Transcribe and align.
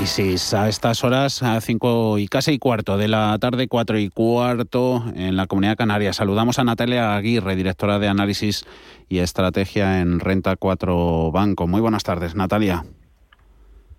análisis 0.00 0.54
a 0.54 0.66
estas 0.66 1.04
horas, 1.04 1.42
a 1.42 1.60
cinco 1.60 2.16
y 2.16 2.26
casi 2.26 2.52
y 2.52 2.58
cuarto 2.58 2.96
de 2.96 3.06
la 3.06 3.36
tarde, 3.38 3.68
cuatro 3.68 3.98
y 3.98 4.08
cuarto 4.08 5.04
en 5.14 5.36
la 5.36 5.46
Comunidad 5.46 5.76
Canaria. 5.76 6.14
Saludamos 6.14 6.58
a 6.58 6.64
Natalia 6.64 7.14
Aguirre, 7.14 7.54
directora 7.54 7.98
de 7.98 8.08
análisis 8.08 8.64
y 9.10 9.18
estrategia 9.18 10.00
en 10.00 10.18
Renta 10.18 10.56
4 10.56 11.30
Banco. 11.32 11.66
Muy 11.66 11.82
buenas 11.82 12.02
tardes, 12.02 12.34
Natalia. 12.34 12.82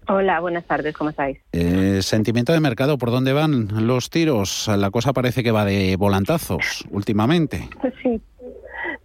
Hola, 0.07 0.39
buenas 0.39 0.65
tardes, 0.65 0.97
¿cómo 0.97 1.11
estáis? 1.11 1.37
Eh, 1.51 1.99
sentimiento 2.01 2.51
de 2.51 2.61
mercado, 2.61 2.97
¿por 2.97 3.11
dónde 3.11 3.33
van 3.33 3.85
los 3.85 4.09
tiros? 4.09 4.71
La 4.75 4.89
cosa 4.89 5.13
parece 5.13 5.43
que 5.43 5.51
va 5.51 5.65
de 5.65 5.95
volantazos 5.97 6.83
últimamente. 6.89 7.69
Sí, 8.01 8.19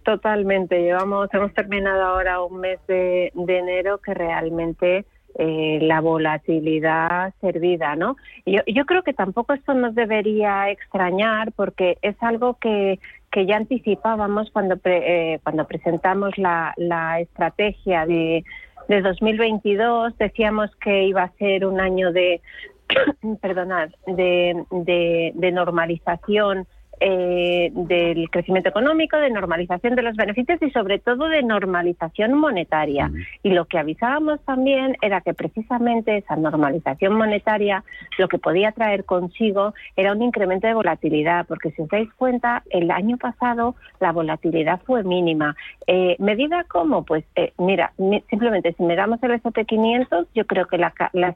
totalmente. 0.03 0.81
Llevamos, 0.81 1.29
hemos 1.31 1.53
terminado 1.53 2.01
ahora 2.01 2.41
un 2.41 2.59
mes 2.59 2.79
de, 2.87 3.31
de 3.35 3.57
enero 3.59 3.99
que 3.99 4.15
realmente 4.15 5.05
eh, 5.39 5.79
la 5.81 6.01
volatilidad 6.01 7.33
servida, 7.41 7.95
¿no? 7.95 8.15
Yo, 8.45 8.61
yo 8.65 8.85
creo 8.85 9.03
que 9.03 9.13
tampoco 9.13 9.53
esto 9.53 9.73
nos 9.73 9.93
debería 9.93 10.69
extrañar 10.71 11.51
porque 11.51 11.97
es 12.01 12.15
algo 12.21 12.55
que, 12.55 12.99
que 13.31 13.45
ya 13.45 13.57
anticipábamos 13.57 14.49
cuando, 14.51 14.79
eh, 14.85 15.39
cuando 15.43 15.67
presentamos 15.67 16.37
la, 16.37 16.73
la 16.77 17.19
estrategia 17.19 18.05
de, 18.05 18.43
de 18.87 19.01
2022. 19.01 20.17
Decíamos 20.17 20.75
que 20.77 21.03
iba 21.03 21.23
a 21.23 21.31
ser 21.33 21.65
un 21.65 21.79
año 21.79 22.11
de, 22.11 22.41
perdonad, 23.41 23.89
de, 24.07 24.63
de, 24.71 25.31
de 25.35 25.51
normalización 25.51 26.67
eh, 26.99 27.71
del 27.73 28.29
crecimiento 28.29 28.69
económico, 28.69 29.17
de 29.17 29.29
normalización 29.29 29.95
de 29.95 30.01
los 30.01 30.15
beneficios 30.15 30.61
y 30.61 30.71
sobre 30.71 30.99
todo 30.99 31.29
de 31.29 31.43
normalización 31.43 32.33
monetaria. 32.33 33.11
Y 33.43 33.51
lo 33.51 33.65
que 33.65 33.77
avisábamos 33.77 34.39
también 34.45 34.97
era 35.01 35.21
que 35.21 35.33
precisamente 35.33 36.17
esa 36.17 36.35
normalización 36.35 37.13
monetaria 37.15 37.83
lo 38.17 38.27
que 38.27 38.37
podía 38.37 38.71
traer 38.71 39.05
consigo 39.05 39.73
era 39.95 40.13
un 40.13 40.21
incremento 40.21 40.67
de 40.67 40.73
volatilidad, 40.73 41.45
porque 41.47 41.71
si 41.71 41.81
os 41.81 41.89
dais 41.89 42.11
cuenta, 42.13 42.63
el 42.69 42.91
año 42.91 43.17
pasado 43.17 43.75
la 43.99 44.11
volatilidad 44.11 44.81
fue 44.85 45.03
mínima. 45.03 45.55
Eh, 45.85 46.15
¿Medida 46.19 46.65
cómo? 46.67 47.03
Pues 47.03 47.23
eh, 47.35 47.53
mira, 47.57 47.93
simplemente 48.29 48.73
si 48.73 48.83
miramos 48.83 49.21
el 49.23 49.31
SP500, 49.41 50.27
yo 50.33 50.45
creo 50.45 50.65
que 50.67 50.77
la, 50.77 50.93
las 51.13 51.35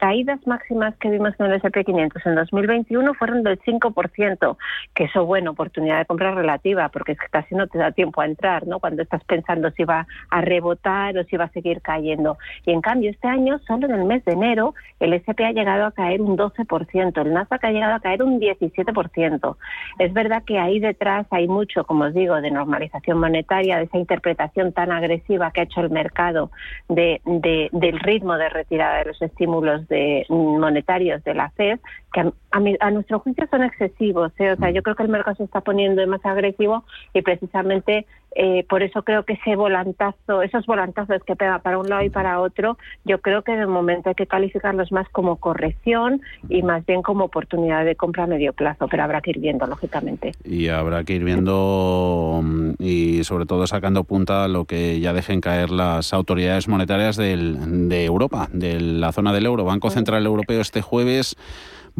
caídas 0.00 0.40
máximas 0.46 0.96
que 0.96 1.10
vimos 1.10 1.34
en 1.38 1.46
el 1.46 1.60
SP500 1.60 2.22
en 2.24 2.34
2021 2.34 3.12
fueron 3.12 3.42
del 3.42 3.60
5%, 3.60 4.56
que 4.94 5.04
eso, 5.04 5.26
bueno, 5.26 5.50
oportunidad 5.50 5.98
de 5.98 6.06
compra 6.06 6.34
relativa, 6.34 6.88
porque 6.88 7.12
es 7.12 7.18
que 7.20 7.28
casi 7.28 7.54
no 7.54 7.66
te 7.66 7.76
da 7.76 7.92
tiempo 7.92 8.22
a 8.22 8.24
entrar, 8.24 8.66
¿no? 8.66 8.80
Cuando 8.80 9.02
estás 9.02 9.22
pensando 9.24 9.70
si 9.72 9.84
va 9.84 10.06
a 10.30 10.40
rebotar 10.40 11.18
o 11.18 11.24
si 11.24 11.36
va 11.36 11.44
a 11.44 11.50
seguir 11.50 11.82
cayendo. 11.82 12.38
Y 12.64 12.72
en 12.72 12.80
cambio, 12.80 13.10
este 13.10 13.28
año, 13.28 13.58
solo 13.66 13.88
en 13.88 13.92
el 13.92 14.04
mes 14.04 14.24
de 14.24 14.32
enero, 14.32 14.74
el 15.00 15.12
SP 15.12 15.44
ha 15.44 15.52
llegado 15.52 15.84
a 15.84 15.92
caer 15.92 16.22
un 16.22 16.38
12%, 16.38 17.20
el 17.20 17.34
Nasdaq 17.34 17.62
ha 17.62 17.70
llegado 17.70 17.94
a 17.94 18.00
caer 18.00 18.22
un 18.22 18.40
17%. 18.40 19.56
Es 19.98 20.12
verdad 20.14 20.44
que 20.46 20.58
ahí 20.58 20.80
detrás 20.80 21.26
hay 21.30 21.46
mucho, 21.46 21.84
como 21.84 22.04
os 22.04 22.14
digo, 22.14 22.40
de 22.40 22.50
normalización 22.50 23.18
monetaria, 23.18 23.76
de 23.76 23.84
esa 23.84 23.98
interpretación 23.98 24.72
tan 24.72 24.92
agresiva 24.92 25.50
que 25.50 25.60
ha 25.60 25.64
hecho 25.64 25.82
el 25.82 25.90
mercado 25.90 26.50
de, 26.88 27.20
de, 27.26 27.68
del 27.72 28.00
ritmo 28.00 28.38
de 28.38 28.48
retirada 28.48 29.00
de 29.00 29.04
los 29.04 29.20
estímulos 29.20 29.89
de, 29.90 30.24
monetarios 30.30 31.22
de 31.24 31.34
la 31.34 31.50
FED, 31.50 31.78
que 32.12 32.32
a, 32.50 32.60
a, 32.80 32.90
nuestro 32.90 33.20
juicio 33.20 33.46
son 33.50 33.62
excesivos. 33.62 34.32
¿eh? 34.38 34.52
O 34.52 34.56
sea, 34.56 34.70
yo 34.70 34.82
creo 34.82 34.96
que 34.96 35.02
el 35.02 35.08
mercado 35.08 35.36
se 35.36 35.44
está 35.44 35.60
poniendo 35.60 36.06
más 36.06 36.24
agresivo 36.24 36.84
y 37.14 37.22
precisamente 37.22 38.06
eh, 38.36 38.64
por 38.68 38.82
eso 38.82 39.02
creo 39.02 39.24
que 39.24 39.32
ese 39.34 39.56
volantazo, 39.56 40.42
esos 40.42 40.64
volantazos 40.66 41.22
que 41.24 41.34
pega 41.34 41.58
para 41.58 41.78
un 41.78 41.88
lado 41.88 42.04
y 42.04 42.10
para 42.10 42.40
otro, 42.40 42.78
yo 43.04 43.20
creo 43.20 43.42
que 43.42 43.52
de 43.52 43.66
momento 43.66 44.08
hay 44.08 44.14
que 44.14 44.26
calificarlos 44.26 44.92
más 44.92 45.08
como 45.08 45.36
corrección 45.36 46.20
y 46.48 46.62
más 46.62 46.86
bien 46.86 47.02
como 47.02 47.24
oportunidad 47.24 47.84
de 47.84 47.96
compra 47.96 48.24
a 48.24 48.26
medio 48.26 48.52
plazo, 48.52 48.86
pero 48.88 49.02
habrá 49.02 49.20
que 49.20 49.30
ir 49.30 49.40
viendo, 49.40 49.66
lógicamente. 49.66 50.32
Y 50.44 50.68
habrá 50.68 51.02
que 51.02 51.14
ir 51.14 51.24
viendo 51.24 52.40
mm, 52.42 52.70
y 52.78 53.24
sobre 53.24 53.46
todo 53.46 53.66
sacando 53.66 54.04
punta 54.04 54.46
lo 54.46 54.64
que 54.64 55.00
ya 55.00 55.12
dejen 55.12 55.40
caer 55.40 55.70
las 55.70 56.12
autoridades 56.12 56.68
monetarias 56.68 57.16
del, 57.16 57.88
de 57.88 58.04
Europa, 58.04 58.48
de 58.52 58.80
la 58.80 59.12
zona 59.12 59.32
del 59.32 59.46
euro. 59.46 59.64
Banco 59.64 59.90
Central 59.90 60.24
Europeo 60.24 60.60
este 60.60 60.82
jueves 60.82 61.36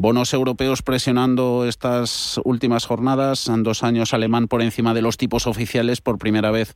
Bonos 0.01 0.33
europeos 0.33 0.81
presionando 0.81 1.67
estas 1.69 2.41
últimas 2.43 2.87
jornadas, 2.87 3.49
en 3.49 3.63
dos 3.63 3.83
años 3.83 4.15
alemán 4.15 4.49
por 4.49 4.63
encima 4.63 4.95
de 4.95 5.03
los 5.03 5.19
tipos 5.19 5.47
oficiales 5.47 6.01
por 6.01 6.17
primera 6.17 6.51
vez 6.51 6.73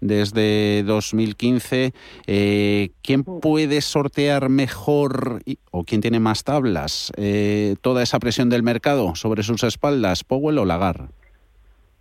desde 0.00 0.82
2015. 0.84 1.92
Eh, 2.26 2.92
¿Quién 3.02 3.24
puede 3.24 3.82
sortear 3.82 4.48
mejor 4.48 5.42
o 5.70 5.84
quién 5.84 6.00
tiene 6.00 6.18
más 6.18 6.44
tablas 6.44 7.12
eh, 7.18 7.76
toda 7.82 8.02
esa 8.02 8.18
presión 8.18 8.48
del 8.48 8.62
mercado 8.62 9.16
sobre 9.16 9.42
sus 9.42 9.64
espaldas, 9.64 10.24
Powell 10.24 10.56
o 10.56 10.64
Lagarde? 10.64 11.08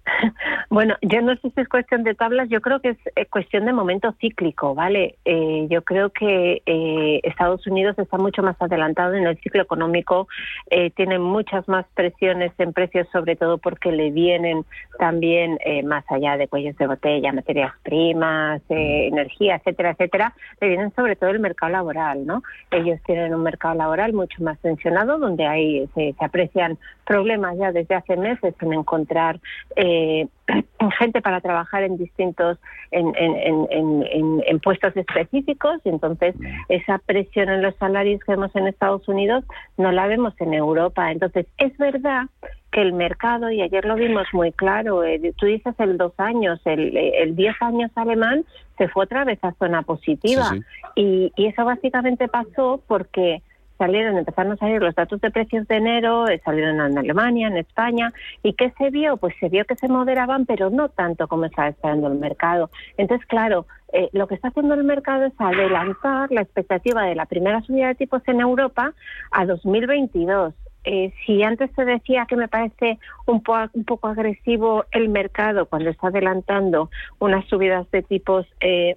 Bueno, 0.71 0.95
yo 1.01 1.21
no 1.21 1.35
sé 1.35 1.51
si 1.53 1.59
es 1.59 1.67
cuestión 1.67 2.03
de 2.03 2.15
tablas, 2.15 2.47
yo 2.47 2.61
creo 2.61 2.79
que 2.79 2.91
es 2.91 2.97
eh, 3.17 3.25
cuestión 3.25 3.65
de 3.65 3.73
momento 3.73 4.15
cíclico, 4.21 4.73
¿vale? 4.73 5.15
Eh, 5.25 5.67
yo 5.69 5.81
creo 5.81 6.11
que 6.11 6.61
eh, 6.65 7.19
Estados 7.23 7.67
Unidos 7.67 7.99
está 7.99 8.17
mucho 8.17 8.41
más 8.41 8.55
adelantado 8.61 9.15
en 9.15 9.27
el 9.27 9.37
ciclo 9.41 9.63
económico, 9.63 10.29
eh, 10.69 10.89
tiene 10.91 11.19
muchas 11.19 11.67
más 11.67 11.85
presiones 11.93 12.53
en 12.57 12.71
precios, 12.71 13.05
sobre 13.11 13.35
todo 13.35 13.57
porque 13.57 13.91
le 13.91 14.11
vienen 14.11 14.63
también 14.97 15.59
eh, 15.65 15.83
más 15.83 16.05
allá 16.09 16.37
de 16.37 16.47
cuellos 16.47 16.77
de 16.77 16.87
botella, 16.87 17.33
materias 17.33 17.73
primas, 17.83 18.61
eh, 18.69 19.07
energía, 19.07 19.57
etcétera, 19.57 19.89
etcétera, 19.89 20.33
le 20.61 20.69
vienen 20.69 20.95
sobre 20.95 21.17
todo 21.17 21.31
el 21.31 21.41
mercado 21.41 21.73
laboral, 21.73 22.25
¿no? 22.25 22.43
Ellos 22.71 22.97
tienen 23.05 23.35
un 23.35 23.43
mercado 23.43 23.75
laboral 23.75 24.13
mucho 24.13 24.41
más 24.41 24.57
tensionado, 24.59 25.19
donde 25.19 25.45
hay 25.45 25.85
se, 25.95 26.15
se 26.17 26.25
aprecian 26.25 26.77
problemas 27.11 27.57
ya 27.57 27.73
desde 27.73 27.93
hace 27.93 28.15
meses 28.15 28.55
en 28.61 28.71
encontrar 28.71 29.41
eh, 29.75 30.27
gente 30.97 31.21
para 31.21 31.41
trabajar 31.41 31.83
en 31.83 31.97
distintos 31.97 32.57
en, 32.91 33.13
en, 33.17 33.67
en, 33.69 34.41
en, 34.47 34.59
puestos 34.61 34.95
específicos. 34.95 35.81
Y 35.83 35.89
entonces 35.89 36.35
esa 36.69 36.99
presión 36.99 37.49
en 37.49 37.63
los 37.63 37.75
salarios 37.75 38.21
que 38.23 38.31
vemos 38.31 38.55
en 38.55 38.67
Estados 38.67 39.05
Unidos 39.09 39.43
no 39.77 39.91
la 39.91 40.07
vemos 40.07 40.33
en 40.39 40.53
Europa. 40.53 41.11
Entonces 41.11 41.47
es 41.57 41.77
verdad 41.77 42.27
que 42.71 42.81
el 42.81 42.93
mercado 42.93 43.51
y 43.51 43.61
ayer 43.61 43.83
lo 43.83 43.95
vimos 43.95 44.27
muy 44.31 44.53
claro 44.53 45.03
eh, 45.03 45.33
tú 45.37 45.45
dices 45.45 45.75
el 45.79 45.97
dos 45.97 46.13
años 46.17 46.61
el, 46.63 46.95
el 46.95 47.35
diez 47.35 47.53
años 47.59 47.91
alemán 47.95 48.45
se 48.77 48.87
fue 48.87 49.03
otra 49.03 49.25
vez 49.25 49.39
a 49.41 49.51
zona 49.55 49.81
positiva. 49.81 50.45
Sí, 50.45 50.59
sí. 50.59 50.65
Y, 50.95 51.33
y 51.35 51.47
eso 51.47 51.65
básicamente 51.65 52.29
pasó 52.29 52.81
porque 52.87 53.41
salieron, 53.81 54.15
empezaron 54.15 54.51
a 54.51 54.57
salir 54.57 54.79
los 54.79 54.93
datos 54.93 55.19
de 55.21 55.31
precios 55.31 55.67
de 55.67 55.77
enero, 55.77 56.27
eh, 56.27 56.39
salieron 56.45 56.79
en 56.79 56.99
Alemania, 56.99 57.47
en 57.47 57.57
España, 57.57 58.13
y 58.43 58.53
¿qué 58.53 58.71
se 58.77 58.91
vio? 58.91 59.17
Pues 59.17 59.33
se 59.39 59.49
vio 59.49 59.65
que 59.65 59.75
se 59.75 59.87
moderaban, 59.87 60.45
pero 60.45 60.69
no 60.69 60.89
tanto 60.89 61.27
como 61.27 61.45
estaba 61.45 61.69
esperando 61.69 62.07
el 62.07 62.19
mercado. 62.19 62.69
Entonces, 62.97 63.25
claro, 63.25 63.65
eh, 63.91 64.09
lo 64.13 64.27
que 64.27 64.35
está 64.35 64.49
haciendo 64.49 64.75
el 64.75 64.83
mercado 64.83 65.25
es 65.25 65.33
adelantar 65.39 66.31
la 66.31 66.41
expectativa 66.41 67.01
de 67.03 67.15
la 67.15 67.25
primera 67.25 67.61
subida 67.61 67.87
de 67.87 67.95
tipos 67.95 68.21
en 68.27 68.39
Europa 68.39 68.93
a 69.31 69.45
2022 69.47 70.53
eh, 70.83 71.13
si 71.25 71.43
antes 71.43 71.69
se 71.75 71.85
decía 71.85 72.25
que 72.27 72.35
me 72.35 72.47
parece 72.47 72.97
un, 73.27 73.43
po 73.43 73.55
un, 73.73 73.83
poco 73.83 74.07
agresivo 74.07 74.85
el 74.91 75.09
mercado 75.09 75.67
cuando 75.67 75.89
está 75.89 76.07
adelantando 76.07 76.89
unas 77.19 77.45
subidas 77.45 77.89
de 77.91 78.01
tipos 78.01 78.47
eh, 78.61 78.95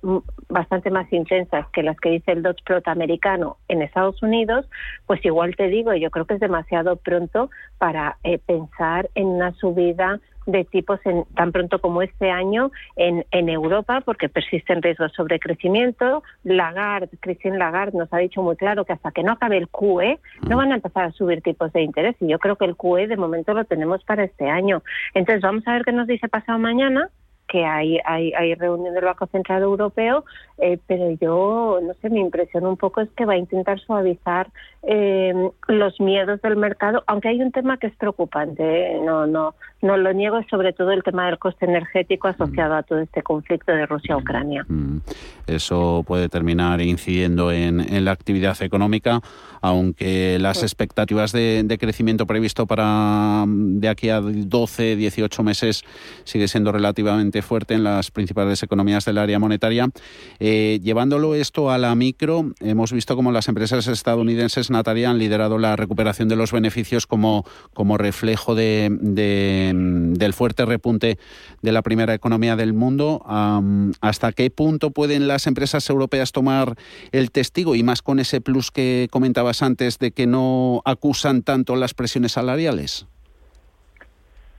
bastante 0.48 0.90
más 0.90 1.12
intensas 1.12 1.68
que 1.68 1.82
las 1.82 1.98
que 1.98 2.10
dice 2.10 2.32
el 2.32 2.42
Dodge 2.42 2.62
Plot 2.64 2.88
americano 2.88 3.58
en 3.68 3.82
Estados 3.82 4.22
Unidos, 4.22 4.66
pues 5.06 5.24
igual 5.24 5.56
te 5.56 5.68
digo, 5.68 5.92
yo 5.94 6.10
creo 6.10 6.24
que 6.24 6.34
es 6.34 6.40
demasiado 6.40 6.96
pronto 6.96 7.50
para 7.78 8.16
eh, 8.24 8.38
pensar 8.38 9.10
en 9.14 9.26
una 9.26 9.52
subida 9.52 10.20
de 10.46 10.64
tipos 10.64 11.00
en, 11.04 11.24
tan 11.34 11.52
pronto 11.52 11.80
como 11.80 12.02
este 12.02 12.30
año 12.30 12.70
en, 12.96 13.24
en 13.30 13.48
Europa, 13.48 14.02
porque 14.04 14.28
persisten 14.28 14.82
riesgos 14.82 15.12
sobre 15.12 15.38
crecimiento. 15.38 16.22
Lagarde, 16.44 17.10
Christine 17.20 17.58
Lagarde 17.58 17.98
nos 17.98 18.12
ha 18.12 18.18
dicho 18.18 18.42
muy 18.42 18.56
claro 18.56 18.84
que 18.84 18.92
hasta 18.92 19.12
que 19.12 19.22
no 19.22 19.32
acabe 19.32 19.58
el 19.58 19.68
QE 19.68 20.18
no 20.48 20.56
van 20.56 20.72
a 20.72 20.76
empezar 20.76 21.04
a 21.04 21.12
subir 21.12 21.42
tipos 21.42 21.72
de 21.72 21.82
interés 21.82 22.16
y 22.20 22.28
yo 22.28 22.38
creo 22.38 22.56
que 22.56 22.64
el 22.64 22.76
QE 22.76 23.06
de 23.06 23.16
momento 23.16 23.54
lo 23.54 23.64
tenemos 23.64 24.02
para 24.04 24.24
este 24.24 24.48
año. 24.48 24.82
Entonces 25.14 25.42
vamos 25.42 25.66
a 25.66 25.72
ver 25.72 25.84
qué 25.84 25.92
nos 25.92 26.06
dice 26.06 26.28
pasado 26.28 26.58
mañana 26.58 27.10
que 27.48 27.64
hay, 27.64 27.98
hay, 28.04 28.32
hay 28.32 28.54
reunión 28.54 28.94
del 28.94 29.04
Banco 29.04 29.26
Central 29.26 29.62
Europeo, 29.62 30.24
eh, 30.58 30.78
pero 30.86 31.10
yo, 31.20 31.80
no 31.82 31.94
sé, 32.00 32.10
mi 32.10 32.20
impresión 32.20 32.64
un 32.66 32.76
poco 32.76 33.00
es 33.00 33.10
que 33.16 33.24
va 33.24 33.34
a 33.34 33.36
intentar 33.36 33.78
suavizar 33.80 34.48
eh, 34.82 35.32
los 35.68 36.00
miedos 36.00 36.40
del 36.42 36.56
mercado, 36.56 37.02
aunque 37.06 37.28
hay 37.28 37.40
un 37.40 37.52
tema 37.52 37.76
que 37.76 37.88
es 37.88 37.96
preocupante, 37.96 38.62
¿eh? 38.62 39.00
no, 39.04 39.26
no, 39.26 39.54
no 39.82 39.96
lo 39.96 40.12
niego, 40.12 40.38
es 40.38 40.46
sobre 40.48 40.72
todo 40.72 40.92
el 40.92 41.02
tema 41.02 41.26
del 41.26 41.38
coste 41.38 41.66
energético 41.66 42.28
asociado 42.28 42.74
a 42.74 42.82
todo 42.82 43.00
este 43.00 43.22
conflicto 43.22 43.72
de 43.72 43.86
Rusia-Ucrania. 43.86 44.64
Mm. 44.68 44.98
Eso 45.46 46.04
puede 46.06 46.28
terminar 46.28 46.80
incidiendo 46.80 47.52
en, 47.52 47.80
en 47.80 48.04
la 48.04 48.12
actividad 48.12 48.60
económica, 48.62 49.20
aunque 49.60 50.38
las 50.40 50.58
sí. 50.58 50.64
expectativas 50.64 51.32
de, 51.32 51.62
de, 51.64 51.78
crecimiento 51.78 52.26
previsto 52.26 52.66
para 52.66 53.44
de 53.46 53.88
aquí 53.88 54.08
a 54.08 54.20
12, 54.20 54.96
18 54.96 55.42
meses 55.42 55.84
sigue 56.24 56.48
siendo 56.48 56.72
relativamente 56.72 57.42
fuerte 57.44 57.74
en 57.74 57.84
las 57.84 58.10
principales 58.10 58.62
economías 58.62 59.04
del 59.04 59.18
área 59.18 59.38
monetaria. 59.38 59.88
Eh, 60.40 60.80
llevándolo 60.82 61.34
esto 61.34 61.70
a 61.70 61.78
la 61.78 61.94
micro, 61.94 62.52
hemos 62.60 62.92
visto 62.92 63.16
como 63.16 63.32
las 63.32 63.48
empresas 63.48 63.86
estadounidenses, 63.86 64.70
Natalia, 64.70 65.10
han 65.10 65.18
liderado 65.18 65.58
la 65.58 65.76
recuperación 65.76 66.28
de 66.28 66.36
los 66.36 66.52
beneficios 66.52 67.06
como, 67.06 67.44
como 67.72 67.98
reflejo 67.98 68.54
de, 68.54 68.90
del 68.90 70.32
fuerte 70.32 70.64
repunte 70.64 71.18
de 71.62 71.72
la 71.72 71.82
primera 71.82 72.14
economía 72.14 72.56
del 72.56 72.72
mundo. 72.72 73.24
¿Hasta 74.00 74.32
qué 74.32 74.50
punto 74.50 74.90
pueden 74.90 75.28
las 75.28 75.46
empresas 75.46 75.88
europeas 75.88 76.32
tomar 76.32 76.76
el 77.12 77.30
testigo 77.30 77.74
y 77.74 77.82
más 77.82 78.02
con 78.02 78.18
ese 78.18 78.40
plus 78.40 78.70
que 78.70 79.08
comentabas 79.10 79.62
antes 79.62 79.98
de 79.98 80.12
que 80.12 80.26
no 80.26 80.82
acusan 80.84 81.42
tanto 81.42 81.76
las 81.76 81.94
presiones 81.94 82.32
salariales? 82.32 83.06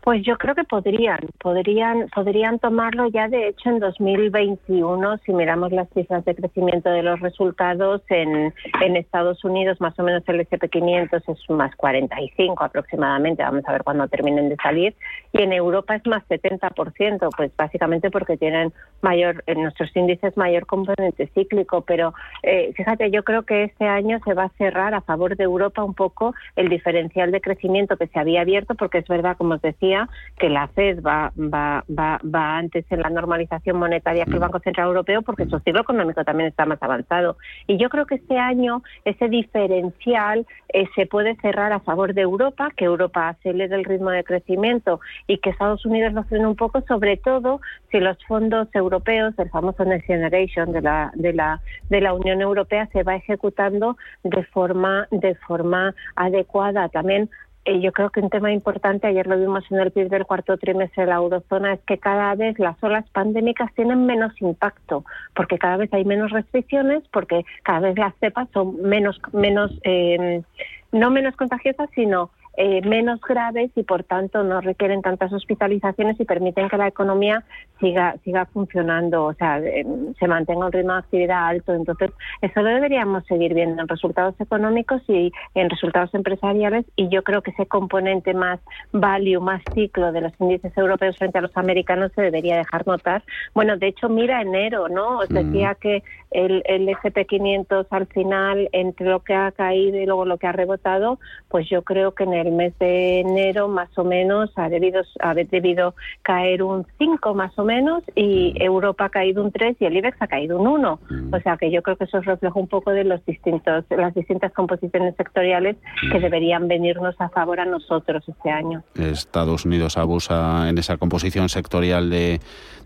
Pues 0.05 0.21
yo 0.21 0.37
creo 0.37 0.53
que 0.53 0.65
podrían, 0.65 1.17
podrían, 1.39 2.07
podrían 2.13 2.59
tomarlo 2.59 3.07
ya 3.07 3.27
de 3.27 3.47
hecho 3.47 3.71
en 3.71 3.79
2021 3.79 5.17
si 5.25 5.33
miramos 5.33 5.71
las 5.71 5.89
cifras 5.95 6.23
de 6.25 6.35
crecimiento 6.35 6.91
de 6.91 7.01
los 7.01 7.19
resultados 7.21 8.03
en, 8.09 8.53
en 8.83 8.97
Estados 8.97 9.43
Unidos 9.43 9.81
más 9.81 9.97
o 9.97 10.03
menos 10.03 10.21
el 10.27 10.41
S&P 10.41 10.69
500 10.69 11.27
es 11.27 11.49
más 11.49 11.75
45 11.75 12.63
aproximadamente, 12.63 13.41
vamos 13.41 13.63
a 13.65 13.71
ver 13.71 13.83
cuándo 13.83 14.07
terminen 14.07 14.47
de 14.49 14.57
salir 14.57 14.95
y 15.33 15.41
en 15.41 15.51
Europa 15.53 15.95
es 15.95 16.05
más 16.05 16.23
70%, 16.27 17.27
pues 17.35 17.51
básicamente 17.57 18.11
porque 18.11 18.37
tienen 18.37 18.73
mayor 19.01 19.43
en 19.47 19.63
nuestros 19.63 19.89
índices 19.95 20.37
mayor 20.37 20.67
componente 20.67 21.31
cíclico, 21.33 21.81
pero 21.81 22.13
eh, 22.43 22.73
fíjate, 22.77 23.09
yo 23.09 23.23
creo 23.23 23.41
que 23.41 23.63
este 23.63 23.85
año 23.87 24.19
se 24.23 24.35
va 24.35 24.43
a 24.43 24.49
cerrar 24.49 24.93
a 24.93 25.01
favor 25.01 25.35
de 25.35 25.45
Europa 25.45 25.83
un 25.83 25.95
poco 25.95 26.35
el 26.55 26.69
diferencial 26.69 27.31
de 27.31 27.41
crecimiento 27.41 27.97
que 27.97 28.05
se 28.05 28.19
había 28.19 28.41
abierto 28.41 28.75
porque 28.75 28.99
es 28.99 29.07
verdad 29.07 29.35
como 29.35 29.55
os 29.55 29.61
decía 29.63 29.94
que 30.37 30.49
la 30.49 30.67
Fed 30.67 31.01
va, 31.01 31.31
va, 31.37 31.83
va, 31.87 32.19
va 32.23 32.57
antes 32.57 32.85
en 32.89 33.01
la 33.01 33.09
normalización 33.09 33.77
monetaria 33.77 34.25
que 34.25 34.31
el 34.31 34.37
mm. 34.37 34.41
Banco 34.41 34.59
Central 34.59 34.87
Europeo 34.87 35.21
porque 35.21 35.45
su 35.45 35.59
ciclo 35.59 35.81
económico 35.81 36.23
también 36.23 36.49
está 36.49 36.65
más 36.65 36.81
avanzado. 36.81 37.37
Y 37.67 37.77
yo 37.77 37.89
creo 37.89 38.05
que 38.05 38.15
este 38.15 38.37
año 38.37 38.83
ese 39.05 39.27
diferencial 39.29 40.45
eh, 40.69 40.85
se 40.95 41.05
puede 41.05 41.35
cerrar 41.37 41.71
a 41.71 41.79
favor 41.79 42.13
de 42.13 42.21
Europa, 42.21 42.69
que 42.75 42.85
Europa 42.85 43.29
acelere 43.29 43.75
el 43.75 43.85
ritmo 43.85 44.09
de 44.09 44.23
crecimiento 44.23 44.99
y 45.27 45.37
que 45.37 45.51
Estados 45.51 45.85
Unidos 45.85 46.13
lo 46.13 46.23
frene 46.23 46.47
un 46.47 46.55
poco, 46.55 46.81
sobre 46.87 47.17
todo 47.17 47.61
si 47.91 47.99
los 47.99 48.17
fondos 48.25 48.67
europeos, 48.73 49.33
el 49.37 49.49
famoso 49.49 49.85
Next 49.85 50.07
Generation 50.07 50.71
de 50.71 50.81
la, 50.81 51.11
de 51.15 51.33
la, 51.33 51.61
de 51.89 52.01
la 52.01 52.13
Unión 52.13 52.41
Europea, 52.41 52.87
se 52.91 53.03
va 53.03 53.15
ejecutando 53.15 53.97
de 54.23 54.43
forma, 54.45 55.07
de 55.11 55.35
forma 55.35 55.93
adecuada. 56.15 56.89
También 56.89 57.29
eh, 57.65 57.79
yo 57.81 57.91
creo 57.91 58.11
que 58.11 58.19
un 58.19 58.29
tema 58.29 58.51
importante, 58.51 59.07
ayer 59.07 59.25
lo 59.25 59.39
vimos 59.39 59.63
en 59.71 59.79
el 59.79 59.91
PIB 59.91 60.09
del 60.09 60.25
cuarto 60.25 60.55
trimestre 60.57 61.03
de 61.03 61.09
la 61.09 61.15
eurozona, 61.15 61.73
es 61.73 61.79
que 61.81 61.97
cada 61.97 62.35
vez 62.35 62.59
las 62.59 62.81
olas 62.83 63.09
pandémicas 63.09 63.73
tienen 63.73 64.05
menos 64.05 64.39
impacto, 64.39 65.03
porque 65.33 65.57
cada 65.57 65.77
vez 65.77 65.91
hay 65.91 66.05
menos 66.05 66.31
restricciones, 66.31 67.03
porque 67.11 67.43
cada 67.63 67.79
vez 67.79 67.97
las 67.97 68.13
cepas 68.19 68.47
son 68.53 68.81
menos, 68.83 69.19
menos 69.33 69.71
eh, 69.83 70.43
no 70.91 71.09
menos 71.09 71.35
contagiosas, 71.35 71.89
sino 71.95 72.29
eh, 72.57 72.81
menos 72.87 73.19
graves 73.21 73.71
y 73.75 73.83
por 73.83 74.03
tanto 74.03 74.43
no 74.43 74.61
requieren 74.61 75.01
tantas 75.01 75.33
hospitalizaciones 75.33 76.19
y 76.19 76.25
permiten 76.25 76.69
que 76.69 76.77
la 76.77 76.87
economía 76.87 77.43
siga 77.79 78.15
siga 78.23 78.45
funcionando, 78.45 79.25
o 79.25 79.33
sea, 79.33 79.59
eh, 79.59 79.85
se 80.19 80.27
mantenga 80.27 80.65
un 80.65 80.71
ritmo 80.71 80.93
de 80.93 80.99
actividad 80.99 81.47
alto. 81.47 81.73
Entonces, 81.73 82.11
eso 82.41 82.61
lo 82.61 82.69
deberíamos 82.69 83.25
seguir 83.25 83.53
viendo 83.53 83.81
en 83.81 83.87
resultados 83.87 84.39
económicos 84.39 85.01
y 85.07 85.31
en 85.53 85.69
resultados 85.69 86.13
empresariales 86.13 86.85
y 86.95 87.09
yo 87.09 87.23
creo 87.23 87.41
que 87.41 87.51
ese 87.51 87.65
componente 87.65 88.33
más 88.33 88.59
value, 88.91 89.41
más 89.41 89.61
ciclo 89.73 90.11
de 90.11 90.21
los 90.21 90.33
índices 90.39 90.75
europeos 90.77 91.17
frente 91.17 91.37
a 91.37 91.41
los 91.41 91.55
americanos 91.57 92.11
se 92.15 92.21
debería 92.21 92.57
dejar 92.57 92.87
notar. 92.87 93.23
Bueno, 93.53 93.77
de 93.77 93.87
hecho, 93.87 94.09
mira 94.09 94.41
enero, 94.41 94.87
¿no? 94.89 95.19
Os 95.19 95.29
decía 95.29 95.73
mm. 95.73 95.75
que 95.81 96.03
el, 96.31 96.63
el 96.65 96.87
SP500 96.87 97.87
al 97.89 98.07
final, 98.07 98.69
entre 98.71 99.07
lo 99.07 99.21
que 99.21 99.33
ha 99.33 99.51
caído 99.51 99.97
y 99.97 100.05
luego 100.05 100.25
lo 100.25 100.37
que 100.37 100.47
ha 100.47 100.51
rebotado, 100.51 101.19
pues 101.49 101.69
yo 101.69 101.83
creo 101.83 102.13
que 102.13 102.23
en 102.23 102.33
el 102.33 102.44
mes 102.51 102.77
de 102.79 103.19
enero 103.19 103.67
más 103.67 103.89
o 103.97 104.03
menos 104.03 104.51
ha 104.55 104.69
debido, 104.69 105.01
ha 105.21 105.33
debido 105.33 105.95
caer 106.21 106.63
un 106.63 106.85
5 106.97 107.33
más 107.33 107.57
o 107.57 107.63
menos 107.63 108.03
y 108.15 108.53
mm. 108.53 108.61
Europa 108.61 109.05
ha 109.05 109.09
caído 109.09 109.43
un 109.43 109.51
3 109.51 109.77
y 109.79 109.85
el 109.85 109.97
IBEX 109.97 110.21
ha 110.21 110.27
caído 110.27 110.59
un 110.59 110.67
1. 110.67 110.99
Mm. 111.09 111.33
O 111.33 111.39
sea 111.39 111.57
que 111.57 111.71
yo 111.71 111.81
creo 111.81 111.97
que 111.97 112.05
eso 112.05 112.19
es 112.19 112.25
reflejo 112.25 112.59
un 112.59 112.67
poco 112.67 112.91
de 112.91 113.03
los 113.03 113.25
distintos, 113.25 113.85
las 113.89 114.13
distintas 114.13 114.51
composiciones 114.53 115.15
sectoriales 115.15 115.77
que 116.11 116.19
deberían 116.19 116.67
venirnos 116.67 117.15
a 117.19 117.29
favor 117.29 117.59
a 117.59 117.65
nosotros 117.65 118.23
este 118.27 118.49
año. 118.49 118.83
Estados 118.95 119.65
Unidos 119.65 119.97
abusa 119.97 120.69
en 120.69 120.77
esa 120.77 120.97
composición 120.97 121.49
sectorial 121.49 122.09
de 122.09 122.39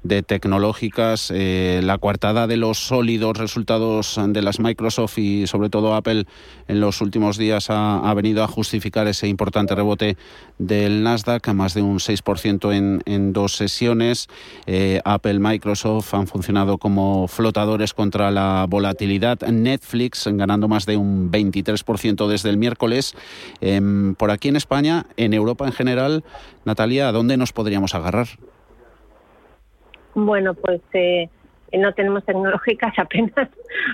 de 0.03 0.23
tecnológicas, 0.23 1.31
eh, 1.33 1.81
la 1.83 1.97
coartada 1.97 2.47
de 2.47 2.57
los 2.57 2.77
sólidos 2.77 3.38
resultados 3.38 4.19
de 4.27 4.41
las 4.41 4.59
Microsoft 4.59 5.17
y 5.17 5.47
sobre 5.47 5.69
todo 5.69 5.95
Apple 5.95 6.25
en 6.67 6.79
los 6.79 7.01
últimos 7.01 7.38
días 7.38 7.67
ha, 7.69 8.13
venido 8.13 8.44
a 8.44 8.47
justificar 8.47 9.07
ese 9.07 9.27
importante 9.27 9.48
rebote 9.51 10.17
del 10.57 11.03
Nasdaq, 11.03 11.47
a 11.47 11.53
más 11.53 11.73
de 11.73 11.81
un 11.81 11.97
6% 11.97 12.73
en, 12.73 13.01
en 13.05 13.33
dos 13.33 13.55
sesiones. 13.55 14.27
Eh, 14.65 15.01
Apple, 15.05 15.39
Microsoft 15.39 16.13
han 16.13 16.27
funcionado 16.27 16.77
como 16.77 17.27
flotadores 17.27 17.93
contra 17.93 18.31
la 18.31 18.65
volatilidad. 18.69 19.39
Netflix 19.41 20.27
ganando 20.31 20.67
más 20.67 20.85
de 20.85 20.97
un 20.97 21.31
23% 21.31 22.27
desde 22.27 22.49
el 22.49 22.57
miércoles. 22.57 23.15
Em, 23.61 24.15
por 24.15 24.31
aquí 24.31 24.49
en 24.49 24.55
España, 24.55 25.05
en 25.17 25.33
Europa 25.33 25.65
en 25.65 25.73
general, 25.73 26.23
Natalia, 26.65 27.09
¿a 27.09 27.11
dónde 27.11 27.37
nos 27.37 27.53
podríamos 27.53 27.95
agarrar? 27.95 28.27
Bueno, 30.15 30.53
pues 30.53 30.81
eh, 30.93 31.29
no 31.77 31.93
tenemos 31.93 32.23
tecnológicas 32.25 32.93
apenas 32.97 33.49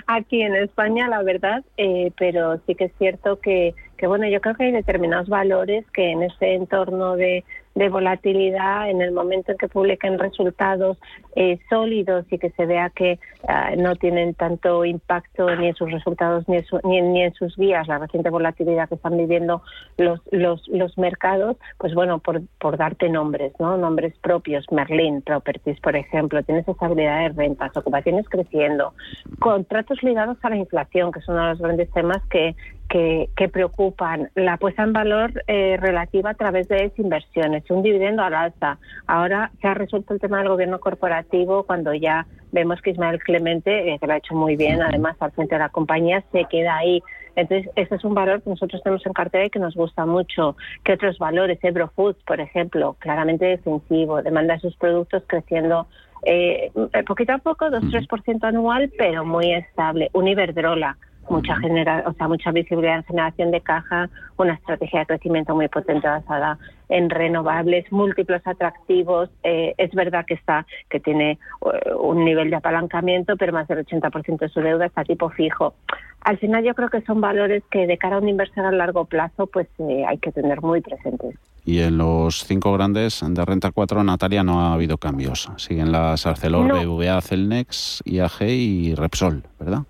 aquí 0.06 0.42
en 0.42 0.54
España, 0.54 1.08
la 1.08 1.22
verdad, 1.22 1.64
eh, 1.76 2.12
pero 2.18 2.60
sí 2.66 2.74
que 2.74 2.84
es 2.84 2.92
cierto 2.98 3.40
que, 3.40 3.74
que, 3.96 4.06
bueno, 4.06 4.28
yo 4.28 4.40
creo 4.40 4.54
que 4.54 4.64
hay 4.64 4.72
determinados 4.72 5.28
valores 5.28 5.84
que 5.92 6.10
en 6.10 6.22
este 6.22 6.54
entorno 6.54 7.16
de 7.16 7.44
de 7.76 7.90
volatilidad 7.90 8.88
en 8.88 9.02
el 9.02 9.12
momento 9.12 9.52
en 9.52 9.58
que 9.58 9.68
publiquen 9.68 10.18
resultados 10.18 10.96
eh, 11.36 11.58
sólidos 11.68 12.24
y 12.30 12.38
que 12.38 12.48
se 12.50 12.64
vea 12.64 12.88
que 12.88 13.20
ah, 13.46 13.72
no 13.76 13.94
tienen 13.96 14.32
tanto 14.32 14.86
impacto 14.86 15.54
ni 15.54 15.68
en 15.68 15.74
sus 15.74 15.92
resultados 15.92 16.48
ni 16.48 16.56
en, 16.56 16.64
ni, 16.84 17.02
ni 17.02 17.22
en, 17.22 17.34
sus 17.34 17.54
guías, 17.54 17.86
la 17.86 17.98
reciente 17.98 18.30
volatilidad 18.30 18.88
que 18.88 18.94
están 18.94 19.18
viviendo 19.18 19.60
los, 19.98 20.20
los, 20.30 20.66
los 20.68 20.96
mercados, 20.96 21.58
pues 21.76 21.92
bueno, 21.92 22.18
por, 22.18 22.40
por 22.58 22.78
darte 22.78 23.10
nombres, 23.10 23.52
¿no? 23.58 23.76
Nombres 23.76 24.14
propios, 24.22 24.64
Merlin 24.72 25.20
Properties, 25.20 25.78
por 25.80 25.96
ejemplo, 25.96 26.42
tienes 26.44 26.66
estabilidad 26.66 27.24
de 27.24 27.28
rentas, 27.28 27.76
ocupaciones 27.76 28.26
creciendo, 28.30 28.94
contratos 29.38 30.02
ligados 30.02 30.38
a 30.40 30.48
la 30.48 30.56
inflación, 30.56 31.12
que 31.12 31.18
es 31.18 31.28
uno 31.28 31.42
de 31.42 31.48
los 31.50 31.58
grandes 31.58 31.90
temas 31.90 32.22
que, 32.30 32.56
que, 32.88 33.48
preocupan. 33.52 34.30
La 34.34 34.56
puesta 34.56 34.82
en 34.82 34.92
valor 34.92 35.32
eh, 35.46 35.76
relativa 35.80 36.30
a 36.30 36.34
través 36.34 36.68
de 36.68 36.92
inversiones, 36.96 37.64
un 37.70 37.82
dividendo 37.82 38.22
al 38.22 38.34
alza. 38.34 38.78
Ahora 39.06 39.50
se 39.60 39.68
ha 39.68 39.74
resuelto 39.74 40.14
el 40.14 40.20
tema 40.20 40.38
del 40.38 40.48
gobierno 40.48 40.80
corporativo 40.80 41.64
cuando 41.64 41.94
ya 41.94 42.26
vemos 42.52 42.80
que 42.80 42.90
Ismael 42.90 43.22
Clemente, 43.22 43.92
eh, 43.92 43.98
que 43.98 44.06
lo 44.06 44.12
ha 44.12 44.18
hecho 44.18 44.34
muy 44.34 44.56
bien, 44.56 44.82
además 44.82 45.16
al 45.20 45.32
frente 45.32 45.54
de 45.54 45.60
la 45.60 45.68
compañía, 45.68 46.22
se 46.32 46.44
queda 46.44 46.76
ahí. 46.76 47.02
Entonces, 47.34 47.70
ese 47.76 47.96
es 47.96 48.04
un 48.04 48.14
valor 48.14 48.42
que 48.42 48.50
nosotros 48.50 48.82
tenemos 48.82 49.04
en 49.04 49.12
cartera 49.12 49.44
y 49.44 49.50
que 49.50 49.58
nos 49.58 49.74
gusta 49.74 50.06
mucho. 50.06 50.56
¿Qué 50.84 50.94
otros 50.94 51.18
valores? 51.18 51.58
Ebro 51.62 51.88
Foods, 51.94 52.22
por 52.24 52.40
ejemplo, 52.40 52.96
claramente 52.98 53.44
defensivo, 53.44 54.22
demanda 54.22 54.58
sus 54.58 54.74
productos 54.76 55.22
creciendo 55.26 55.86
eh, 56.24 56.72
poquito 57.06 57.34
a 57.34 57.38
poco, 57.38 57.66
2-3% 57.66 58.42
anual, 58.44 58.90
pero 58.96 59.24
muy 59.24 59.52
estable. 59.52 60.10
Un 60.12 60.28
Iberdrola, 60.28 60.96
mucha 61.28 61.56
genera, 61.56 62.04
o 62.06 62.12
sea, 62.12 62.28
mucha 62.28 62.50
visibilidad 62.52 62.96
en 62.96 63.04
generación 63.04 63.50
de 63.50 63.60
caja, 63.60 64.08
una 64.36 64.54
estrategia 64.54 65.00
de 65.00 65.06
crecimiento 65.06 65.54
muy 65.54 65.68
potente 65.68 66.06
basada 66.06 66.58
en 66.88 67.10
renovables, 67.10 67.90
múltiplos 67.90 68.42
atractivos. 68.44 69.30
Eh, 69.42 69.74
es 69.78 69.92
verdad 69.92 70.24
que 70.26 70.34
está 70.34 70.66
que 70.88 71.00
tiene 71.00 71.32
eh, 71.32 71.94
un 71.98 72.24
nivel 72.24 72.50
de 72.50 72.56
apalancamiento, 72.56 73.36
pero 73.36 73.52
más 73.52 73.68
del 73.68 73.84
80% 73.84 74.38
de 74.38 74.48
su 74.48 74.60
deuda 74.60 74.86
está 74.86 75.04
tipo 75.04 75.30
fijo. 75.30 75.74
Al 76.22 76.38
final 76.38 76.64
yo 76.64 76.74
creo 76.74 76.88
que 76.88 77.02
son 77.02 77.20
valores 77.20 77.62
que 77.70 77.86
de 77.86 77.98
cara 77.98 78.16
a 78.16 78.18
un 78.18 78.28
inversor 78.28 78.64
a 78.64 78.72
largo 78.72 79.04
plazo 79.04 79.46
pues 79.46 79.68
eh, 79.78 80.04
hay 80.06 80.18
que 80.18 80.32
tener 80.32 80.60
muy 80.60 80.80
presentes. 80.80 81.36
Y 81.64 81.80
en 81.80 81.98
los 81.98 82.44
cinco 82.44 82.72
grandes 82.72 83.24
de 83.28 83.44
renta 83.44 83.72
4, 83.72 84.04
Natalia, 84.04 84.44
no 84.44 84.60
ha 84.60 84.72
habido 84.72 84.98
cambios. 84.98 85.50
Siguen 85.56 85.90
las 85.90 86.24
Arcelor, 86.24 86.86
BVA, 86.86 87.20
Celnex, 87.20 88.02
IAG 88.04 88.42
y 88.42 88.94
Repsol, 88.94 89.42
¿verdad? 89.58 89.82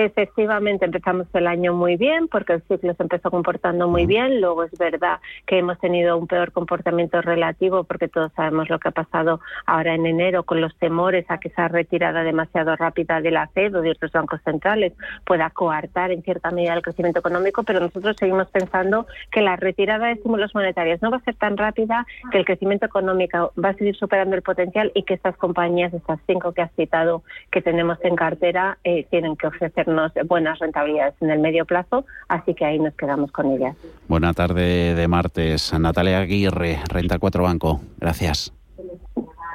Efectivamente, 0.00 0.84
empezamos 0.84 1.26
el 1.34 1.48
año 1.48 1.74
muy 1.74 1.96
bien 1.96 2.28
porque 2.28 2.52
el 2.52 2.62
ciclo 2.68 2.94
se 2.94 3.02
empezó 3.02 3.32
comportando 3.32 3.88
muy 3.88 4.06
bien. 4.06 4.40
Luego 4.40 4.62
es 4.62 4.70
verdad 4.78 5.18
que 5.44 5.58
hemos 5.58 5.76
tenido 5.80 6.16
un 6.16 6.28
peor 6.28 6.52
comportamiento 6.52 7.20
relativo 7.20 7.82
porque 7.82 8.06
todos 8.06 8.30
sabemos 8.36 8.70
lo 8.70 8.78
que 8.78 8.90
ha 8.90 8.92
pasado 8.92 9.40
ahora 9.66 9.96
en 9.96 10.06
enero 10.06 10.44
con 10.44 10.60
los 10.60 10.72
temores 10.76 11.28
a 11.28 11.38
que 11.38 11.48
esa 11.48 11.66
retirada 11.66 12.22
demasiado 12.22 12.76
rápida 12.76 13.20
de 13.20 13.32
la 13.32 13.48
Fed 13.48 13.74
o 13.74 13.82
de 13.82 13.90
otros 13.90 14.12
bancos 14.12 14.40
centrales 14.44 14.92
pueda 15.26 15.50
coartar 15.50 16.12
en 16.12 16.22
cierta 16.22 16.52
medida 16.52 16.74
el 16.74 16.82
crecimiento 16.82 17.18
económico, 17.18 17.64
pero 17.64 17.80
nosotros 17.80 18.14
seguimos 18.20 18.46
pensando 18.50 19.08
que 19.32 19.40
la 19.40 19.56
retirada 19.56 20.06
de 20.06 20.12
estímulos 20.12 20.54
monetarios 20.54 21.02
no 21.02 21.10
va 21.10 21.16
a 21.16 21.24
ser 21.24 21.34
tan 21.34 21.56
rápida, 21.56 22.06
que 22.30 22.38
el 22.38 22.44
crecimiento 22.44 22.86
económico 22.86 23.52
va 23.58 23.70
a 23.70 23.74
seguir 23.74 23.96
superando 23.96 24.36
el 24.36 24.42
potencial 24.42 24.92
y 24.94 25.02
que 25.02 25.14
estas 25.14 25.36
compañías, 25.38 25.92
estas 25.92 26.20
cinco 26.28 26.52
que 26.52 26.62
has 26.62 26.72
citado 26.76 27.24
que 27.50 27.62
tenemos 27.62 27.98
en 28.04 28.14
cartera, 28.14 28.78
eh, 28.84 29.04
tienen 29.10 29.34
que 29.34 29.48
ofrecer 29.48 29.87
buenas 30.26 30.58
rentabilidades 30.58 31.14
en 31.20 31.30
el 31.30 31.38
medio 31.38 31.64
plazo, 31.64 32.04
así 32.28 32.54
que 32.54 32.64
ahí 32.64 32.78
nos 32.78 32.94
quedamos 32.94 33.32
con 33.32 33.50
ellas. 33.50 33.76
Buena 34.08 34.32
tarde 34.32 34.94
de 34.94 35.08
martes. 35.08 35.72
Natalia 35.78 36.18
Aguirre, 36.18 36.78
Renta 36.88 37.18
4 37.18 37.42
Banco. 37.42 37.80
Gracias. 37.98 38.52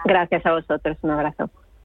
Gracias 0.05 0.45
a 0.45 0.53
vosotros. 0.53 0.97
Un 1.01 1.11
abrazo. 1.11 1.49